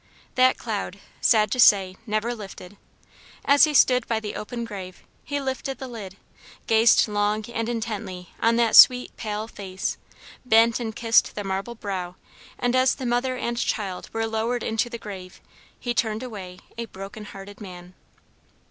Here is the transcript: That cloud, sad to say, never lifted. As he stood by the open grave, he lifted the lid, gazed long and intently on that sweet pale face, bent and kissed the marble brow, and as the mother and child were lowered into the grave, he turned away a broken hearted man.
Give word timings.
That 0.33 0.57
cloud, 0.57 0.97
sad 1.21 1.51
to 1.51 1.59
say, 1.59 1.95
never 2.07 2.33
lifted. 2.33 2.75
As 3.45 3.65
he 3.65 3.73
stood 3.75 4.07
by 4.07 4.19
the 4.19 4.33
open 4.35 4.65
grave, 4.65 5.03
he 5.23 5.39
lifted 5.39 5.77
the 5.77 5.87
lid, 5.87 6.17
gazed 6.65 7.07
long 7.07 7.45
and 7.51 7.69
intently 7.69 8.29
on 8.39 8.55
that 8.55 8.75
sweet 8.75 9.15
pale 9.15 9.47
face, 9.47 9.99
bent 10.43 10.79
and 10.79 10.95
kissed 10.95 11.35
the 11.35 11.43
marble 11.43 11.75
brow, 11.75 12.15
and 12.57 12.75
as 12.75 12.95
the 12.95 13.05
mother 13.05 13.37
and 13.37 13.57
child 13.59 14.09
were 14.11 14.25
lowered 14.25 14.63
into 14.63 14.89
the 14.89 14.97
grave, 14.97 15.39
he 15.79 15.93
turned 15.93 16.23
away 16.23 16.57
a 16.79 16.85
broken 16.85 17.25
hearted 17.25 17.61
man. 17.61 17.93